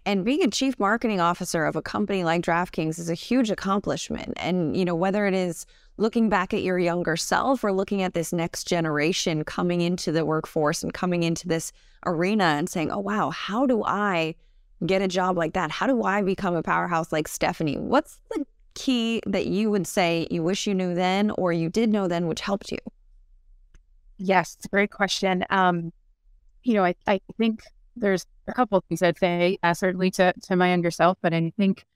And 0.04 0.24
being 0.24 0.42
a 0.42 0.50
chief 0.50 0.78
marketing 0.78 1.20
officer 1.20 1.64
of 1.64 1.76
a 1.76 1.82
company 1.82 2.24
like 2.24 2.42
DraftKings 2.42 2.98
is 2.98 3.08
a 3.08 3.14
huge 3.14 3.50
accomplishment. 3.50 4.34
And, 4.36 4.76
you 4.76 4.84
know, 4.84 4.96
whether 4.96 5.26
it 5.26 5.34
is 5.34 5.64
looking 5.98 6.28
back 6.28 6.52
at 6.52 6.62
your 6.62 6.78
younger 6.78 7.16
self 7.16 7.64
or 7.64 7.72
looking 7.72 8.02
at 8.02 8.14
this 8.14 8.32
next 8.32 8.64
generation 8.64 9.44
coming 9.44 9.80
into 9.80 10.12
the 10.12 10.24
workforce 10.24 10.82
and 10.82 10.92
coming 10.92 11.22
into 11.22 11.48
this 11.48 11.72
arena 12.04 12.44
and 12.44 12.68
saying, 12.68 12.90
oh, 12.90 12.98
wow, 12.98 13.30
how 13.30 13.66
do 13.66 13.82
I 13.84 14.34
get 14.84 15.00
a 15.02 15.08
job 15.08 15.36
like 15.36 15.54
that? 15.54 15.70
How 15.70 15.86
do 15.86 16.02
I 16.02 16.22
become 16.22 16.54
a 16.54 16.62
powerhouse 16.62 17.12
like 17.12 17.28
Stephanie? 17.28 17.78
What's 17.78 18.18
the 18.30 18.44
key 18.74 19.22
that 19.26 19.46
you 19.46 19.70
would 19.70 19.86
say 19.86 20.28
you 20.30 20.42
wish 20.42 20.66
you 20.66 20.74
knew 20.74 20.94
then 20.94 21.30
or 21.30 21.52
you 21.52 21.70
did 21.70 21.88
know 21.88 22.08
then, 22.08 22.26
which 22.26 22.40
helped 22.40 22.70
you? 22.70 22.78
Yes, 24.18 24.56
great 24.70 24.90
question. 24.90 25.44
Um, 25.50 25.92
you 26.62 26.74
know, 26.74 26.84
I, 26.84 26.94
I 27.06 27.20
think 27.38 27.62
there's 27.96 28.26
a 28.46 28.52
couple 28.52 28.82
things 28.88 29.02
I'd 29.02 29.18
say, 29.18 29.58
uh, 29.62 29.72
certainly 29.72 30.10
to, 30.12 30.34
to 30.42 30.56
my 30.56 30.70
younger 30.70 30.90
self, 30.90 31.16
but 31.22 31.32
I 31.32 31.52
think 31.56 31.86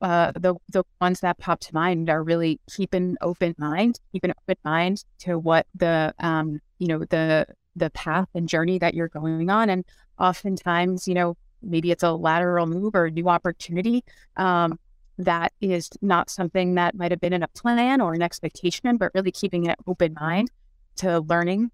uh, 0.00 0.32
the 0.36 0.54
the 0.68 0.84
ones 1.00 1.20
that 1.20 1.38
pop 1.38 1.60
to 1.60 1.74
mind 1.74 2.08
are 2.08 2.22
really 2.22 2.60
keep 2.74 2.94
an 2.94 3.16
open 3.20 3.54
mind, 3.58 3.98
keep 4.12 4.24
an 4.24 4.32
open 4.42 4.56
mind 4.64 5.04
to 5.20 5.38
what 5.38 5.66
the 5.74 6.14
um, 6.20 6.60
you 6.78 6.86
know 6.86 7.00
the 7.00 7.46
the 7.76 7.90
path 7.90 8.28
and 8.34 8.48
journey 8.48 8.78
that 8.78 8.94
you're 8.94 9.08
going 9.08 9.50
on, 9.50 9.70
and 9.70 9.84
oftentimes 10.18 11.08
you 11.08 11.14
know 11.14 11.36
maybe 11.62 11.90
it's 11.90 12.02
a 12.02 12.12
lateral 12.12 12.66
move 12.66 12.94
or 12.94 13.06
a 13.06 13.10
new 13.10 13.28
opportunity 13.28 14.04
um, 14.36 14.78
that 15.18 15.52
is 15.60 15.90
not 16.00 16.30
something 16.30 16.76
that 16.76 16.94
might 16.94 17.10
have 17.10 17.20
been 17.20 17.32
in 17.32 17.42
a 17.42 17.48
plan 17.48 18.00
or 18.00 18.14
an 18.14 18.22
expectation, 18.22 18.96
but 18.96 19.10
really 19.14 19.32
keeping 19.32 19.68
an 19.68 19.74
open 19.86 20.14
mind 20.20 20.48
to 20.96 21.20
learning 21.20 21.70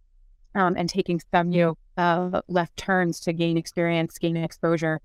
um, 0.54 0.74
and 0.76 0.88
taking 0.88 1.20
some 1.32 1.52
you 1.52 1.76
know 1.96 2.02
uh, 2.02 2.40
left 2.48 2.76
turns 2.76 3.20
to 3.20 3.32
gain 3.32 3.56
experience, 3.56 4.18
gain 4.18 4.36
exposure 4.36 5.00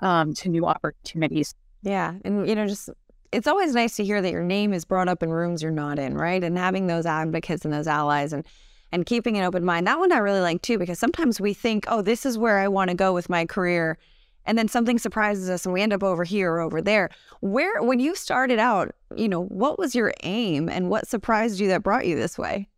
um, 0.00 0.34
to 0.34 0.48
new 0.48 0.66
opportunities. 0.66 1.54
Yeah. 1.84 2.14
And, 2.24 2.48
you 2.48 2.54
know, 2.54 2.66
just 2.66 2.88
it's 3.30 3.46
always 3.46 3.74
nice 3.74 3.96
to 3.96 4.04
hear 4.04 4.22
that 4.22 4.30
your 4.30 4.42
name 4.42 4.72
is 4.72 4.84
brought 4.84 5.08
up 5.08 5.22
in 5.22 5.30
rooms 5.30 5.62
you're 5.62 5.70
not 5.70 5.98
in, 5.98 6.16
right? 6.16 6.42
And 6.42 6.56
having 6.56 6.86
those 6.86 7.04
advocates 7.04 7.64
and 7.64 7.74
those 7.74 7.86
allies 7.86 8.32
and 8.32 8.44
and 8.90 9.06
keeping 9.06 9.36
an 9.36 9.44
open 9.44 9.64
mind. 9.64 9.86
That 9.86 9.98
one 9.98 10.12
I 10.12 10.18
really 10.18 10.40
like 10.40 10.62
too, 10.62 10.78
because 10.78 11.00
sometimes 11.00 11.40
we 11.40 11.52
think, 11.52 11.84
oh, 11.88 12.00
this 12.00 12.24
is 12.24 12.38
where 12.38 12.58
I 12.58 12.68
want 12.68 12.90
to 12.90 12.94
go 12.96 13.12
with 13.12 13.28
my 13.28 13.44
career. 13.44 13.98
And 14.46 14.56
then 14.56 14.68
something 14.68 14.98
surprises 14.98 15.50
us 15.50 15.66
and 15.66 15.72
we 15.72 15.82
end 15.82 15.92
up 15.92 16.04
over 16.04 16.22
here 16.22 16.52
or 16.52 16.60
over 16.60 16.80
there. 16.80 17.10
Where, 17.40 17.82
when 17.82 17.98
you 17.98 18.14
started 18.14 18.60
out, 18.60 18.94
you 19.16 19.28
know, 19.28 19.44
what 19.44 19.78
was 19.78 19.94
your 19.94 20.14
aim 20.22 20.68
and 20.68 20.90
what 20.90 21.08
surprised 21.08 21.58
you 21.58 21.66
that 21.68 21.82
brought 21.82 22.06
you 22.06 22.14
this 22.14 22.38
way? 22.38 22.68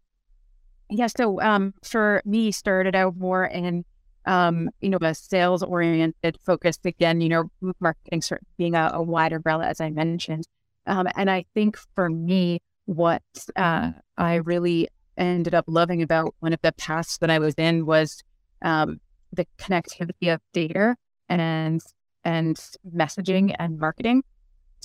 Yeah. 0.89 1.09
So 1.09 1.41
um, 1.43 1.75
for 1.85 2.23
me, 2.25 2.51
started 2.51 2.95
out 2.95 3.17
more 3.17 3.45
in 3.45 3.85
um, 4.26 4.68
you 4.80 4.90
know, 4.90 4.99
a 5.00 5.14
sales 5.14 5.62
oriented 5.62 6.38
focus. 6.45 6.78
Again, 6.85 7.21
you 7.21 7.28
know, 7.28 7.73
marketing 7.80 8.23
sort 8.23 8.42
of 8.42 8.47
being 8.56 8.75
a, 8.75 8.90
a 8.95 9.02
wide 9.02 9.33
umbrella, 9.33 9.66
as 9.66 9.80
I 9.80 9.90
mentioned. 9.90 10.47
Um, 10.87 11.09
and 11.16 11.30
I 11.30 11.45
think 11.54 11.76
for 11.95 12.09
me, 12.09 12.61
what 12.87 13.23
uh, 13.56 13.92
I 14.16 14.35
really 14.37 14.88
ended 15.16 15.54
up 15.54 15.64
loving 15.66 16.02
about 16.02 16.35
one 16.40 16.52
of 16.52 16.61
the 16.62 16.73
paths 16.73 17.18
that 17.18 17.30
I 17.30 17.38
was 17.38 17.54
in 17.54 17.87
was 17.87 18.23
um, 18.62 19.00
the 19.33 19.47
connectivity 19.59 20.33
of 20.33 20.40
data 20.52 20.97
and 21.28 21.80
and 22.25 22.56
messaging 22.92 23.54
and 23.59 23.78
marketing. 23.78 24.23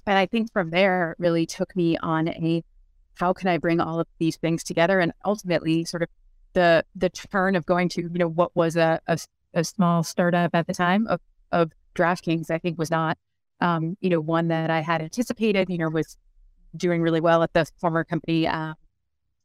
And 0.05 0.17
I 0.17 0.25
think 0.25 0.51
from 0.51 0.69
there 0.69 1.15
really 1.17 1.45
took 1.45 1.75
me 1.75 1.97
on 1.97 2.29
a 2.29 2.63
how 3.15 3.33
can 3.33 3.49
I 3.49 3.57
bring 3.57 3.79
all 3.79 3.99
of 3.99 4.07
these 4.19 4.37
things 4.37 4.63
together 4.63 4.99
and 4.99 5.11
ultimately 5.25 5.83
sort 5.85 6.03
of 6.03 6.09
the 6.53 6.83
the 6.95 7.09
turn 7.09 7.55
of 7.55 7.65
going 7.65 7.89
to 7.89 8.01
you 8.01 8.09
know 8.13 8.27
what 8.27 8.55
was 8.55 8.75
a, 8.75 8.99
a, 9.07 9.17
a 9.53 9.63
small 9.63 10.03
startup 10.03 10.51
at 10.53 10.67
the 10.67 10.73
time 10.73 11.07
of 11.07 11.19
of 11.51 11.71
DraftKings, 11.95 12.49
I 12.49 12.57
think 12.57 12.77
was 12.77 12.91
not 12.91 13.17
um, 13.59 13.97
you 14.01 14.09
know 14.09 14.19
one 14.19 14.47
that 14.49 14.69
I 14.69 14.81
had 14.81 15.01
anticipated. 15.01 15.69
You 15.69 15.77
know, 15.77 15.89
was 15.89 16.17
doing 16.75 17.01
really 17.01 17.21
well 17.21 17.43
at 17.43 17.53
the 17.53 17.65
former 17.79 18.03
company 18.03 18.47
uh, 18.47 18.73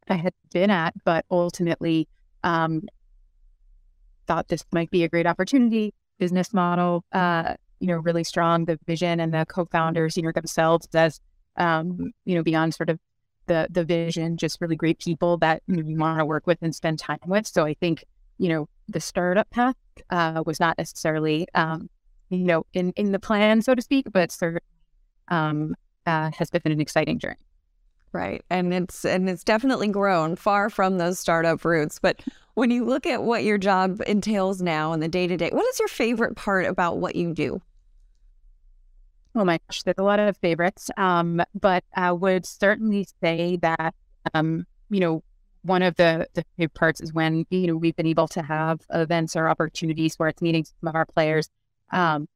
I 0.08 0.14
had 0.14 0.32
been 0.52 0.70
at, 0.70 0.94
but 1.04 1.24
ultimately 1.30 2.08
um, 2.44 2.82
thought 4.26 4.48
this 4.48 4.64
might 4.72 4.90
be 4.90 5.04
a 5.04 5.08
great 5.08 5.26
opportunity. 5.26 5.92
Business 6.18 6.54
model, 6.54 7.04
uh, 7.12 7.54
you 7.80 7.88
know, 7.88 7.96
really 7.96 8.24
strong. 8.24 8.64
The 8.64 8.78
vision 8.86 9.20
and 9.20 9.34
the 9.34 9.44
co-founders, 9.46 10.16
you 10.16 10.22
know, 10.22 10.32
themselves 10.32 10.88
as 10.94 11.20
um, 11.56 12.12
you 12.24 12.34
know 12.34 12.42
beyond 12.42 12.74
sort 12.74 12.90
of 12.90 12.98
the 13.46 13.68
the 13.70 13.84
vision, 13.84 14.36
just 14.36 14.60
really 14.60 14.76
great 14.76 14.98
people 14.98 15.36
that 15.38 15.62
you, 15.66 15.84
want 15.96 16.18
to 16.18 16.24
work 16.24 16.46
with 16.46 16.58
and 16.62 16.74
spend 16.74 16.98
time 16.98 17.18
with. 17.26 17.46
So 17.46 17.64
I 17.64 17.74
think 17.74 18.04
you 18.38 18.48
know 18.48 18.68
the 18.88 19.00
startup 19.00 19.48
path 19.50 19.76
uh, 20.10 20.42
was 20.44 20.60
not 20.60 20.78
necessarily 20.78 21.46
um, 21.54 21.88
you 22.28 22.44
know 22.44 22.66
in 22.72 22.92
in 22.96 23.12
the 23.12 23.18
plan, 23.18 23.62
so 23.62 23.74
to 23.74 23.82
speak, 23.82 24.06
but 24.12 24.30
certainly 24.30 24.60
um, 25.28 25.74
uh, 26.06 26.30
has 26.36 26.50
been 26.50 26.62
an 26.64 26.80
exciting 26.80 27.18
journey. 27.18 27.36
Right, 28.12 28.42
and 28.48 28.72
it's 28.72 29.04
and 29.04 29.28
it's 29.28 29.44
definitely 29.44 29.88
grown 29.88 30.36
far 30.36 30.70
from 30.70 30.98
those 30.98 31.18
startup 31.18 31.64
roots. 31.64 31.98
But 31.98 32.22
when 32.54 32.70
you 32.70 32.84
look 32.84 33.04
at 33.04 33.24
what 33.24 33.44
your 33.44 33.58
job 33.58 34.00
entails 34.06 34.62
now 34.62 34.92
and 34.92 35.02
the 35.02 35.08
day 35.08 35.26
to 35.26 35.36
day, 35.36 35.50
what 35.52 35.66
is 35.66 35.78
your 35.78 35.88
favorite 35.88 36.36
part 36.36 36.64
about 36.64 36.98
what 36.98 37.14
you 37.14 37.34
do? 37.34 37.60
Oh 39.36 39.44
my 39.44 39.60
gosh, 39.68 39.82
there's 39.82 39.98
a 39.98 40.02
lot 40.02 40.18
of 40.18 40.34
favorites. 40.38 40.90
Um, 40.96 41.42
but 41.54 41.84
I 41.94 42.10
would 42.10 42.46
certainly 42.46 43.06
say 43.22 43.58
that, 43.60 43.94
um, 44.32 44.66
you 44.88 44.98
know, 44.98 45.22
one 45.62 45.82
of 45.82 45.96
the, 45.96 46.26
the 46.32 46.44
big 46.56 46.72
parts 46.72 47.02
is 47.02 47.12
when, 47.12 47.44
you 47.50 47.66
know, 47.66 47.76
we've 47.76 47.96
been 47.96 48.06
able 48.06 48.28
to 48.28 48.42
have 48.42 48.80
events 48.90 49.36
or 49.36 49.48
opportunities 49.48 50.14
where 50.16 50.30
it's 50.30 50.40
meeting 50.40 50.64
some 50.64 50.88
of 50.88 50.94
our 50.94 51.04
players 51.04 51.50
um, 51.92 52.26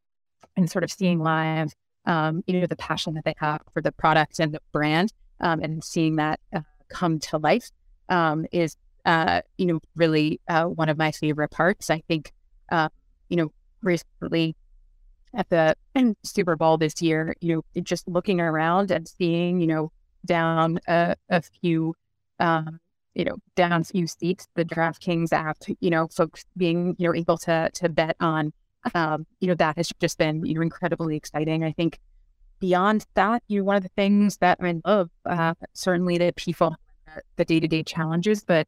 and 0.57 0.71
sort 0.71 0.85
of 0.85 0.90
seeing 0.90 1.21
live, 1.21 1.73
um, 2.04 2.45
you 2.47 2.61
know, 2.61 2.66
the 2.66 2.76
passion 2.76 3.14
that 3.14 3.25
they 3.25 3.35
have 3.38 3.62
for 3.73 3.80
the 3.80 3.92
product 3.92 4.38
and 4.38 4.52
the 4.52 4.61
brand 4.73 5.11
um, 5.40 5.61
and 5.61 5.83
seeing 5.83 6.16
that 6.16 6.38
uh, 6.54 6.61
come 6.88 7.19
to 7.19 7.38
life 7.38 7.71
um, 8.11 8.45
is, 8.52 8.76
uh, 9.07 9.40
you 9.57 9.64
know, 9.64 9.80
really 9.97 10.38
uh, 10.49 10.64
one 10.64 10.90
of 10.90 10.99
my 10.99 11.12
favorite 11.12 11.50
parts. 11.50 11.88
I 11.88 12.02
think, 12.09 12.33
uh, 12.71 12.90
you 13.30 13.38
know, 13.38 13.52
recently 13.80 14.54
at 15.35 15.49
the 15.49 15.77
Super 16.23 16.57
Bowl 16.57 16.77
this 16.77 17.01
year, 17.01 17.35
you 17.41 17.57
know, 17.75 17.83
just 17.83 18.07
looking 18.09 18.41
around 18.41 18.91
and 18.91 19.07
seeing, 19.07 19.61
you 19.61 19.67
know, 19.67 19.93
down 20.25 20.81
a, 20.89 21.15
a 21.29 21.43
few, 21.43 21.95
um, 22.39 22.81
you 23.15 23.25
know, 23.25 23.37
down 23.57 23.81
a 23.81 23.85
few 23.85 24.07
seats, 24.07 24.47
the 24.55 24.65
DraftKings 24.65 25.33
app, 25.33 25.59
you 25.81 25.91
know, 25.91 26.09
folks 26.09 26.45
being, 26.57 26.95
you 26.99 27.09
know, 27.09 27.15
able 27.15 27.39
to 27.39 27.71
to 27.75 27.89
bet 27.89 28.17
on, 28.21 28.53
um, 28.95 29.27
you 29.41 29.49
know, 29.49 29.55
that 29.55 29.77
has 29.77 29.91
just 30.01 30.19
been, 30.19 30.45
you 30.45 30.55
know, 30.55 30.63
incredibly 30.63 31.17
exciting. 31.17 31.65
I 31.65 31.73
think 31.73 31.99
beyond 32.61 33.07
that, 33.15 33.43
you 33.49 33.59
know, 33.61 33.65
one 33.65 33.77
of 33.77 33.83
the 33.83 33.91
things 33.91 34.37
that 34.39 34.59
I 34.61 34.81
love, 34.85 35.11
uh, 35.25 35.55
certainly 35.73 36.19
the 36.19 36.33
people, 36.37 36.77
the 37.37 37.45
day 37.45 37.61
to 37.61 37.69
day 37.69 37.83
challenges, 37.83 38.45
but 38.45 38.67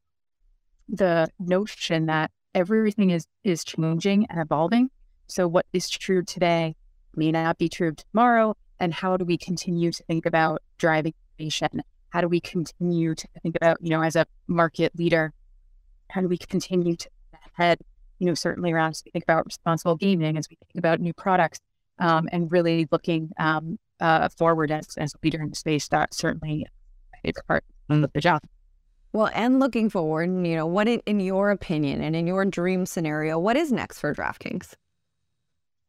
the 0.88 1.28
notion 1.38 2.06
that 2.06 2.30
everything 2.54 3.10
is 3.10 3.26
is 3.44 3.64
changing 3.64 4.26
and 4.26 4.40
evolving 4.40 4.90
so, 5.26 5.48
what 5.48 5.66
is 5.72 5.88
true 5.88 6.22
today 6.22 6.74
may 7.14 7.32
not 7.32 7.58
be 7.58 7.68
true 7.68 7.92
tomorrow. 7.92 8.56
And 8.80 8.92
how 8.92 9.16
do 9.16 9.24
we 9.24 9.38
continue 9.38 9.92
to 9.92 10.02
think 10.04 10.26
about 10.26 10.62
driving 10.78 11.14
innovation? 11.38 11.82
How 12.10 12.20
do 12.20 12.28
we 12.28 12.40
continue 12.40 13.14
to 13.14 13.28
think 13.42 13.56
about, 13.56 13.78
you 13.80 13.90
know, 13.90 14.02
as 14.02 14.16
a 14.16 14.26
market 14.46 14.92
leader, 14.96 15.32
how 16.10 16.20
do 16.20 16.28
we 16.28 16.36
continue 16.36 16.96
to 16.96 17.08
head, 17.54 17.78
you 18.18 18.26
know, 18.26 18.34
certainly 18.34 18.72
around 18.72 18.90
as 18.90 19.02
we 19.04 19.10
think 19.10 19.24
about 19.24 19.46
responsible 19.46 19.96
gaming, 19.96 20.36
as 20.36 20.48
we 20.50 20.56
think 20.56 20.78
about 20.78 21.00
new 21.00 21.12
products, 21.12 21.60
um, 21.98 22.28
and 22.32 22.50
really 22.50 22.88
looking 22.90 23.30
um, 23.38 23.78
uh, 24.00 24.28
forward 24.36 24.70
as, 24.70 24.96
as 24.96 25.14
a 25.14 25.18
leader 25.22 25.40
in 25.42 25.50
the 25.50 25.56
space. 25.56 25.88
That 25.88 26.12
certainly 26.12 26.66
is 27.24 27.34
part 27.46 27.64
of 27.88 28.12
the 28.12 28.20
job. 28.20 28.42
Well, 29.12 29.30
and 29.34 29.60
looking 29.60 29.90
forward, 29.90 30.30
you 30.46 30.56
know, 30.56 30.66
what 30.66 30.88
in, 30.88 31.00
in 31.04 31.20
your 31.20 31.50
opinion 31.50 32.02
and 32.02 32.16
in 32.16 32.26
your 32.26 32.44
dream 32.46 32.86
scenario, 32.86 33.38
what 33.38 33.56
is 33.56 33.70
next 33.70 34.00
for 34.00 34.14
DraftKings? 34.14 34.74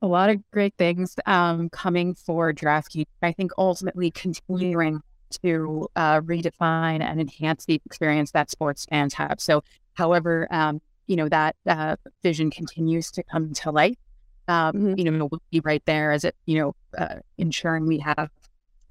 A 0.04 0.08
lot 0.08 0.30
of 0.30 0.40
great 0.52 0.76
things 0.78 1.16
um, 1.26 1.70
coming 1.70 2.14
for 2.14 2.54
DraftKings. 2.54 3.06
I 3.22 3.32
think 3.32 3.52
ultimately 3.58 4.12
continuing 4.12 5.02
to 5.42 5.88
uh, 5.96 6.20
redefine 6.20 7.02
and 7.02 7.20
enhance 7.20 7.66
the 7.66 7.82
experience 7.86 8.32
that 8.32 8.52
sports 8.52 8.86
fans 8.86 9.14
have. 9.14 9.40
So, 9.40 9.64
however, 9.94 10.48
um, 10.52 10.82
you 11.08 11.16
know 11.16 11.30
that 11.30 11.56
uh, 11.68 11.96
vision 12.22 12.52
continues 12.52 13.12
to 13.12 13.24
come 13.24 13.54
to 13.54 13.72
light. 13.72 13.98
Um, 14.48 14.74
mm-hmm. 14.74 14.94
You 14.98 15.06
know, 15.06 15.28
we'll 15.32 15.42
be 15.52 15.62
right 15.62 15.84
there 15.86 16.12
as 16.12 16.26
it, 16.26 16.36
you 16.46 16.60
know, 16.60 16.76
uh, 16.98 17.20
ensuring 17.38 17.88
we 17.88 18.00
have 18.00 18.30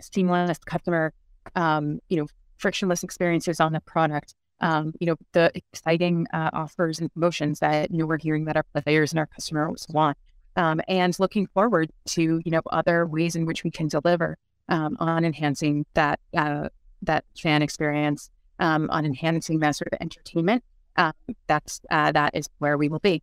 seamless 0.01 0.59
customer, 0.59 1.13
um, 1.55 2.01
you 2.09 2.17
know, 2.17 2.27
frictionless 2.57 3.03
experiences 3.03 3.61
on 3.61 3.73
the 3.73 3.81
product. 3.81 4.35
Um, 4.61 4.95
you 5.01 5.07
know, 5.09 5.17
the 5.33 5.51
exciting 5.55 6.27
uh, 6.33 6.51
offers 6.53 7.01
and 7.01 7.13
promotions 7.13 7.59
that 7.59 7.91
you 7.91 7.99
know 7.99 8.07
we're 8.07 8.19
hearing 8.19 8.45
that 8.47 8.57
our 8.57 8.65
players 8.83 9.13
and 9.13 9.19
our 9.19 9.27
customers 9.27 9.87
want, 9.91 10.17
um, 10.57 10.81
and 10.89 11.19
looking 11.19 11.47
forward 11.47 11.91
to 12.07 12.41
you 12.45 12.51
know 12.51 12.63
other 12.71 13.07
ways 13.07 13.37
in 13.37 13.47
which 13.47 13.65
we 13.65 13.71
can 13.71 13.89
deliver 13.89 14.39
um, 14.69 14.97
on 15.01 15.25
enhancing 15.25 15.87
that 15.95 16.21
uh, 16.37 16.69
that 17.03 17.25
fan 17.39 17.63
experience, 17.63 18.31
um, 18.59 18.89
on 18.91 19.05
enhancing 19.05 19.61
that 19.61 19.77
sort 19.77 19.93
of 19.93 19.99
entertainment. 20.01 20.63
Uh, 20.97 21.13
that's 21.47 21.81
uh, 21.91 22.13
that 22.13 22.35
is 22.35 22.49
where 22.59 22.77
we 22.77 22.89
will 22.89 22.99
be. 22.99 23.23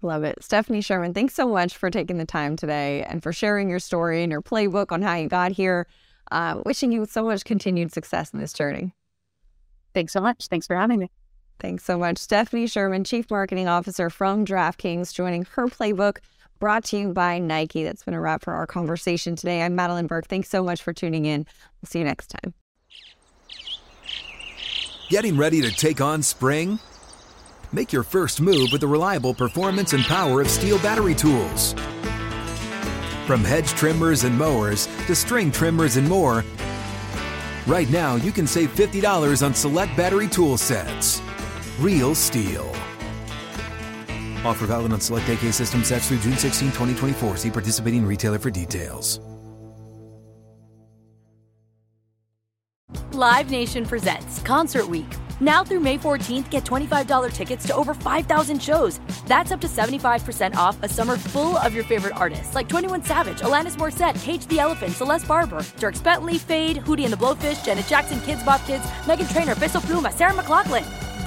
Love 0.00 0.22
it. 0.22 0.36
Stephanie 0.40 0.80
Sherman, 0.80 1.12
thanks 1.12 1.34
so 1.34 1.48
much 1.48 1.76
for 1.76 1.90
taking 1.90 2.18
the 2.18 2.24
time 2.24 2.54
today 2.54 3.02
and 3.04 3.22
for 3.22 3.32
sharing 3.32 3.68
your 3.68 3.80
story 3.80 4.22
and 4.22 4.30
your 4.30 4.42
playbook 4.42 4.92
on 4.92 5.02
how 5.02 5.16
you 5.16 5.28
got 5.28 5.50
here. 5.50 5.88
Uh, 6.30 6.62
wishing 6.64 6.92
you 6.92 7.04
so 7.06 7.24
much 7.24 7.44
continued 7.44 7.92
success 7.92 8.32
in 8.32 8.38
this 8.38 8.52
journey. 8.52 8.94
Thanks 9.94 10.12
so 10.12 10.20
much. 10.20 10.46
Thanks 10.46 10.66
for 10.66 10.76
having 10.76 11.00
me. 11.00 11.10
Thanks 11.60 11.84
so 11.84 11.98
much. 11.98 12.18
Stephanie 12.18 12.66
Sherman, 12.66 13.04
Chief 13.04 13.30
Marketing 13.30 13.68
Officer 13.68 14.10
from 14.10 14.44
DraftKings, 14.44 15.12
joining 15.12 15.44
her 15.52 15.66
playbook 15.66 16.18
brought 16.58 16.84
to 16.84 16.98
you 16.98 17.12
by 17.12 17.38
Nike. 17.38 17.84
That's 17.84 18.04
been 18.04 18.14
a 18.14 18.20
wrap 18.20 18.42
for 18.42 18.52
our 18.54 18.66
conversation 18.66 19.36
today. 19.36 19.62
I'm 19.62 19.76
Madelyn 19.76 20.06
Burke. 20.06 20.26
Thanks 20.26 20.48
so 20.48 20.62
much 20.62 20.82
for 20.82 20.92
tuning 20.92 21.24
in. 21.24 21.46
We'll 21.80 21.88
see 21.88 22.00
you 22.00 22.04
next 22.04 22.28
time. 22.28 22.54
Getting 25.08 25.36
ready 25.36 25.62
to 25.62 25.70
take 25.70 26.00
on 26.00 26.22
spring? 26.22 26.78
Make 27.72 27.92
your 27.92 28.02
first 28.02 28.40
move 28.40 28.68
with 28.72 28.80
the 28.80 28.86
reliable 28.86 29.34
performance 29.34 29.92
and 29.92 30.04
power 30.04 30.40
of 30.40 30.48
STIHL 30.48 30.82
battery 30.82 31.14
tools. 31.14 31.74
From 33.26 33.44
hedge 33.44 33.68
trimmers 33.68 34.24
and 34.24 34.36
mowers 34.36 34.86
to 35.06 35.14
string 35.14 35.52
trimmers 35.52 35.96
and 35.96 36.08
more, 36.08 36.44
right 37.66 37.88
now 37.90 38.16
you 38.16 38.32
can 38.32 38.46
save 38.46 38.74
$50 38.74 39.44
on 39.44 39.54
select 39.54 39.94
battery 39.96 40.28
tool 40.28 40.56
sets. 40.56 41.20
Real 41.78 42.12
STIHL. 42.12 42.68
Offer 44.44 44.66
valid 44.66 44.92
on 44.92 45.00
select 45.00 45.28
AK 45.28 45.52
system 45.52 45.84
sets 45.84 46.08
through 46.08 46.18
June 46.18 46.36
16, 46.36 46.68
2024. 46.72 47.36
See 47.36 47.50
participating 47.50 48.04
retailer 48.04 48.40
for 48.40 48.50
details. 48.50 49.20
Live 53.12 53.50
Nation 53.50 53.86
presents 53.86 54.40
Concert 54.42 54.88
Week. 54.88 55.06
Now 55.40 55.62
through 55.62 55.78
May 55.78 55.98
14th, 55.98 56.50
get 56.50 56.64
$25 56.64 57.32
tickets 57.32 57.64
to 57.68 57.76
over 57.76 57.94
5,000 57.94 58.60
shows. 58.60 58.98
That's 59.26 59.52
up 59.52 59.60
to 59.60 59.68
75% 59.68 60.56
off 60.56 60.82
a 60.82 60.88
summer 60.88 61.16
full 61.16 61.56
of 61.58 61.74
your 61.74 61.84
favorite 61.84 62.16
artists 62.16 62.56
like 62.56 62.68
21 62.68 63.04
Savage, 63.04 63.38
Alanis 63.40 63.76
Morissette, 63.76 64.20
Cage 64.22 64.48
the 64.48 64.58
Elephant, 64.58 64.94
Celeste 64.94 65.28
Barber, 65.28 65.60
Dierks 65.78 66.02
Bentley, 66.02 66.38
Feid, 66.38 66.78
Hootie 66.78 67.04
and 67.04 67.12
the 67.12 67.16
Blowfish, 67.16 67.64
Janet 67.64 67.86
Jackson, 67.86 68.18
Kidz 68.20 68.44
Bop 68.44 68.64
Kids, 68.66 68.84
Meghan 69.04 69.32
Trainor, 69.32 69.54
Peso 69.54 69.78
Pluma, 69.78 70.12
Sarah 70.12 70.32
McLachlan. 70.32 71.07